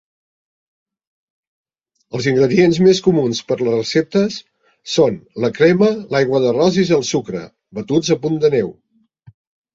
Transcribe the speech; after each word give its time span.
Els 2.19 2.27
ingredients 2.31 2.79
més 2.85 3.01
comuns 3.09 3.41
per 3.51 3.57
les 3.59 3.75
receptes 3.75 4.39
són 4.95 5.21
la 5.45 5.53
crema, 5.59 5.91
l"aigua 5.93 6.41
de 6.47 6.57
roses 6.59 6.95
i 6.95 6.99
el 6.99 7.07
sucre, 7.13 7.45
batuts 7.81 8.13
a 8.19 8.21
punt 8.27 8.43
de 8.47 8.55
neu. 8.59 8.75